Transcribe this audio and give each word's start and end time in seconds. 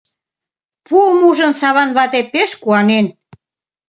Пуым 0.85 1.17
ужын, 1.29 1.51
Саван 1.61 1.89
вате 1.97 2.21
пеш 2.33 2.51
куанен. 2.61 3.05